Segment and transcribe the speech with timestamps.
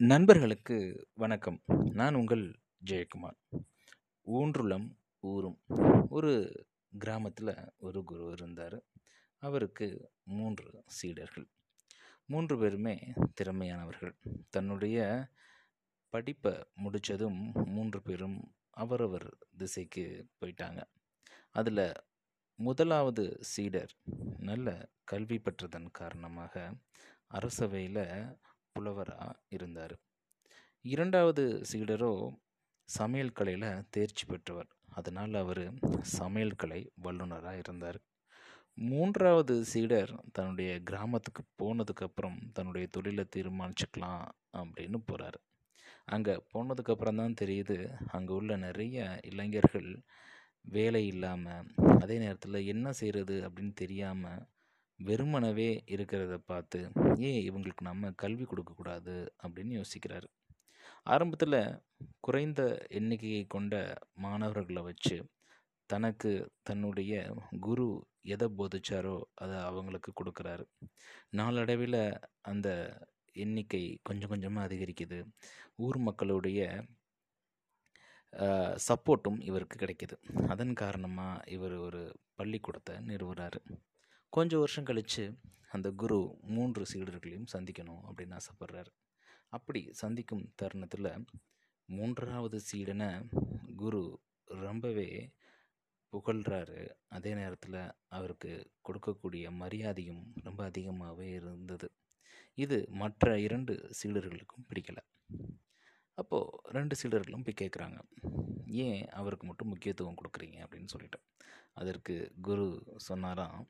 [0.00, 1.62] நண்பர்களுக்கு வணக்கம்.
[1.92, 3.38] நான் உங்கள் ஜெயக்குமார்.
[4.26, 5.60] ஊன்றுளம் ஊரும்
[6.08, 6.64] ஒரு
[6.98, 8.82] கிராமத்தில் ஒரு குரு இருந்தார்.
[9.38, 11.48] அவருக்கு மூன்று சீடர்கள்.
[12.26, 14.14] மூன்று பேருமே திறமையானவர்கள்.
[14.50, 15.28] தன்னுடைய
[16.08, 20.82] படிப்பை முடித்ததும் மூன்று பேரும் அவரவர் திசைக்கு போயிட்டாங்க.
[21.50, 21.92] அதில்
[22.54, 23.94] முதலாவது சீடர்
[24.38, 26.74] நல்ல கல்வி பெற்றதன் காரணமாக
[27.30, 28.38] அரசவையில்
[28.78, 29.96] புலவராக இருந்தார்.
[30.84, 32.12] இரண்டாவது சீடரோ
[32.88, 34.70] சமையல் கலையில் தேர்ச்சி பெற்றவர்.
[34.98, 35.64] அதனால் அவர்
[36.18, 37.98] சமையல் கலை வல்லுநராக இருந்தார்.
[38.90, 44.24] மூன்றாவது சீடர் தன்னுடைய கிராமத்துக்கு போனதுக்கப்புறம் தன்னுடைய தொழிலை தீர்மானிச்சுக்கலாம்
[44.60, 45.38] அப்படின்னு போகிறார்
[46.14, 47.76] அங்கே போனதுக்கப்புறம் தான் தெரியுது
[48.16, 48.98] அங்கே உள்ள நிறைய
[49.30, 49.90] இளைஞர்கள்
[50.74, 51.66] வேலை இல்லாமல்
[52.02, 54.44] அதே நேரத்தில் என்ன செய்கிறது அப்படின்னு தெரியாமல்
[55.00, 56.78] வெறுமனவே இருக்கிறத பார்த்து
[57.28, 60.28] ஏன் இவங்களுக்கு நம்ம கல்வி கொடுக்கக்கூடாது அப்படின்னு யோசிக்கிறாரு.
[61.06, 61.58] ஆரம்பத்தில்
[62.26, 62.60] குறைந்த
[62.98, 63.74] எண்ணிக்கையை கொண்ட
[64.24, 65.16] மாணவர்களை வச்சு
[65.90, 66.30] தனக்கு
[66.68, 67.12] தன்னுடைய
[67.66, 67.86] குரு
[68.34, 70.64] எதை போதிச்சாரோ அதை அவங்களுக்கு கொடுக்குறாரு.
[71.38, 72.00] நாளடைவில்
[72.50, 72.68] அந்த
[73.36, 75.18] எண்ணிக்கை கொஞ்சம் கொஞ்சமாக அதிகரிக்குது.
[75.86, 76.60] ஊர் மக்களுடைய
[78.88, 80.16] சப்போர்ட்டும் இவருக்கு கிடைக்கிது.
[80.52, 82.02] அதன் காரணமாக இவர் ஒரு
[82.38, 83.60] பள்ளிக்கூடத்தை நிறுவுறாரு.
[84.30, 85.38] கொஞ்சம் வருஷம் கழித்து
[85.70, 88.92] அந்த குரு மூன்று சீடர்களையும் சந்திக்கணும் அப்படின்னு ஆசைப்படுறாரு.
[89.48, 91.24] அப்படி சந்திக்கும் தருணத்தில்
[91.84, 93.10] மூன்றாவது சீடனை
[93.76, 95.32] குரு ரொம்பவே
[96.12, 101.92] புகழ்கிறாரு அதே நேரத்தில் அவருக்கு கொடுக்கக்கூடிய மரியாதையும் ரொம்ப அதிகமாகவே இருந்தது.
[102.54, 105.04] இது மற்ற இரண்டு சீடர்களுக்கும் பிடிக்கலை.
[106.14, 107.98] அப்போது ரெண்டு சீடர்களும் போய் கேட்குறாங்க
[108.66, 110.56] ஏன் அவருக்கு மட்டும் முக்கியத்துவம் கொடுக்குறீங்க?
[110.64, 111.20] அப்படின்னு சொல்லிட்டு.
[111.72, 113.68] அதற்கு குரு சொன்னாராம்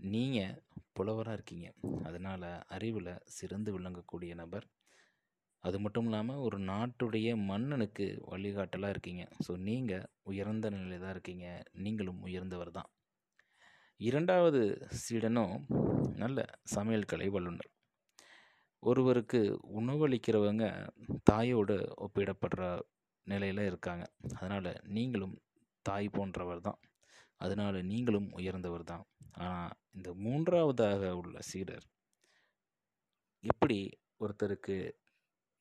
[0.00, 0.58] நீங்கள்
[0.92, 1.68] புலவராக இருக்கீங்க.
[2.02, 4.66] அதனால் அறிவில் சிறந்து விளங்கக்கூடிய நபர்.
[5.58, 9.28] அது மட்டும் இல்லாமல் ஒரு நாட்டுடைய மன்னனுக்கு வழிகாட்டலாக இருக்கீங்க.
[9.46, 11.62] ஸோ நீங்கள் உயர்ந்த நிலையில் தான் இருக்கீங்க.
[11.72, 12.90] நீங்களும் உயர்ந்தவர் தான்.
[13.96, 15.66] இரண்டாவது சீடனும்
[16.16, 17.70] நல்ல சமையல் கலை வல்லுநர்.
[18.78, 19.40] ஒருவருக்கு
[19.80, 20.64] உணவளிக்கிறவங்க
[21.22, 22.80] தாயோடு ஒப்பிடப்படுற
[23.26, 24.04] நிலையில் இருக்காங்க.
[24.38, 25.42] அதனால் நீங்களும்
[25.82, 26.78] தாய் போன்றவர் தான்.
[27.40, 29.04] அதனால் நீங்களும் உயர்ந்தவர் தான்.
[29.44, 31.86] ஆனால் இந்த மூன்றாவதாக உள்ள சீடர்
[33.44, 33.78] எப்படி
[34.24, 34.78] ஒருத்தருக்கு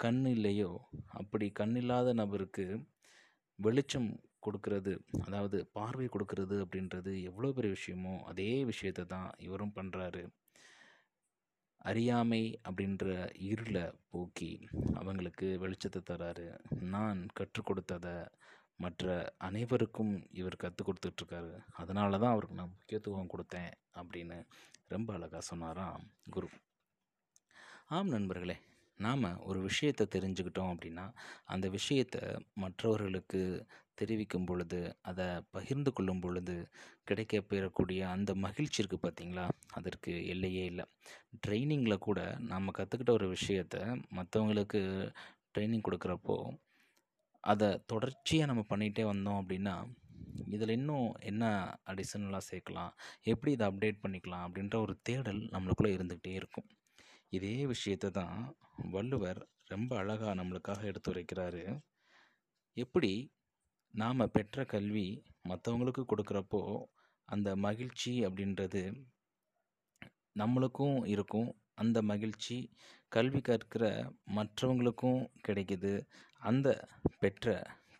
[0.00, 0.70] கண் இல்லையோ
[1.20, 2.64] அப்படி கண் இல்லாத நபருக்கு
[3.58, 4.10] வெளிச்சம்
[4.46, 4.92] கொடுக்கறது
[5.26, 10.22] அதாவது பார்வை கொடுக்கறது அப்படின்றது எவ்வளோ பெரிய விஷயமோ அதே விஷயத்தை தான் இவரும் பண்ணுறாரு
[11.80, 13.06] அறியாமை அப்படின்ற
[13.50, 14.52] இருளை போக்கி
[14.94, 16.46] அவங்களுக்கு வெளிச்சத்தை தராரு.
[16.94, 18.16] நான் கற்றுக் கொடுத்ததை
[18.80, 21.52] மற்ற அனைவருக்கும் இவர் கற்றுக் கொடுத்துட்ருக்காரு.
[21.72, 24.38] அதனால தான் அவருக்கு நான் முக்கியத்துவம் கொடுத்தேன் அப்படின்னு
[24.88, 26.48] ரொம்ப அழகாக சொன்னாராம் குரு.
[27.96, 28.56] ஆம் நண்பர்களே
[29.00, 31.04] நாம் ஒரு விஷயத்தை தெரிஞ்சுக்கிட்டோம் அப்படின்னா
[31.44, 32.22] அந்த விஷயத்தை
[32.54, 36.54] மற்றவர்களுக்கு தெரிவிக்கும் பொழுது அதை பகிர்ந்து கொள்ளும் பொழுது
[37.04, 40.84] கிடைக்க பெறக்கூடிய அந்த மகிழ்ச்சி இருக்குது பார்த்திங்களா அதற்கு எல்லையே இல்லை.
[41.46, 42.20] ட்ரைனிங்கில் கூட
[42.52, 43.80] நம்ம கற்றுக்கிட்ட ஒரு விஷயத்தை
[44.18, 44.80] மற்றவங்களுக்கு
[45.54, 46.36] ட்ரைனிங் கொடுக்குறப்போ
[47.48, 49.76] அதை தொடர்ச்சியாக நம்ம பண்ணிகிட்டே வந்தோம் அப்படின்னா
[50.54, 51.44] இதில் இன்னும் என்ன
[51.90, 52.92] அடிஷனலாக சேர்க்கலாம்?
[53.24, 54.44] எப்படி இதை அப்டேட் பண்ணிக்கலாம்?
[54.46, 56.68] அப்படின்ற ஒரு தேடல் நம்மளுக்குள்ளே இருந்துக்கிட்டே இருக்கும்.
[57.32, 58.36] இதே விஷயத்தை தான்
[58.92, 61.64] வள்ளுவர் ரொம்ப அழகாக நம்மளுக்காக எடுத்து வைக்கிறாரு
[62.76, 63.12] எப்படி
[63.94, 65.08] நாம் பெற்ற கல்வி
[65.48, 66.60] மற்றவங்களுக்கு கொடுக்குறப்போ
[67.28, 68.82] அந்த மகிழ்ச்சி அப்படின்றது
[70.36, 71.48] நம்மளுக்கும் இருக்கும்
[71.80, 72.56] அந்த மகிழ்ச்சி
[73.12, 73.84] கல்வி கற்கிற
[74.36, 75.92] மற்றவங்களுக்கும் கிடைக்கிது.
[76.42, 76.68] அந்த
[77.18, 77.46] பெற்ற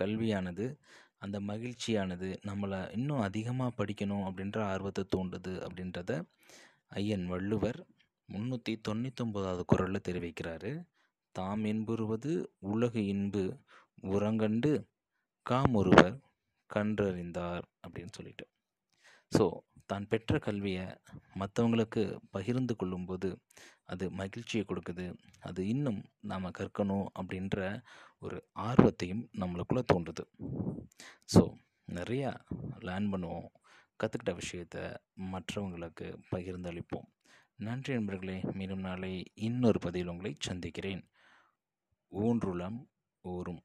[0.00, 0.66] கல்வியானது
[1.24, 6.10] அந்த மகிழ்ச்சியானது நம்மளை இன்னும் அதிகமாக படிக்கணும் அப்படின்ற ஆர்வத்தை தூண்டுது அப்படின்றத
[6.92, 7.78] ஐயன் வள்ளுவர்
[8.28, 10.72] முந்நூற்றி தொண்ணூத்தொம்போதாவது குரலில் தெரிவிக்கிறாரு.
[11.34, 12.32] தாம் என்புறுவது
[12.72, 13.44] உலகு இன்பு
[14.12, 14.70] உரங்கண்டு
[15.46, 16.14] காமொருவர்
[16.70, 18.46] கன்றறிந்தார் அப்படின்னு சொல்லிட்டு.
[19.32, 19.44] ஸோ
[19.86, 20.84] தான் பெற்ற கல்வியை
[21.40, 23.28] மற்றவங்களுக்கு பகிர்ந்து கொள்ளும்போது
[23.92, 25.06] அது மகிழ்ச்சியை கொடுக்குது.
[25.40, 27.58] அது இன்னும் நாம் கற்கணும் அப்படின்ற
[28.24, 28.38] ஒரு
[28.68, 30.24] ஆர்வத்தையும் நம்மளுக்குள்ளே தோன்றுது.
[31.34, 31.42] ஸோ
[31.88, 32.30] நிறையா
[32.86, 33.48] லேர்ன் பண்ணுவோம்
[34.00, 34.78] கற்றுக்கிட்ட விஷயத்த
[35.34, 37.06] மற்றவங்களுக்கு பகிர்ந்தளிப்போம்.
[37.58, 41.02] நன்றி நண்பர்களே மீண்டும் நாளை இன்னொரு பதிவில் உங்களை சந்திக்கிறேன்.
[42.12, 42.78] ஊன்றுளம்
[43.24, 43.62] ஊரும்.